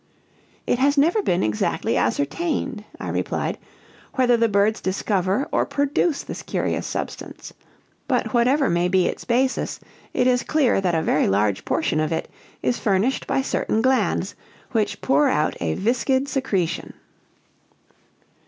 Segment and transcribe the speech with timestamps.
[0.65, 3.59] "It has never been exactly ascertained," I replied,
[4.15, 7.53] "whether the birds discover or produce this curious substance.
[8.07, 9.79] But whatever may be its basis,
[10.11, 12.31] it is clear that a very large portion of it
[12.63, 14.33] is furnished by certain glands,
[14.71, 16.95] which pour out a viscid secretion."